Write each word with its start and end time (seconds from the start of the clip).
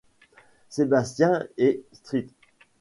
Sébastien 0.67 1.45
et 1.59 1.85
St. 1.93 2.27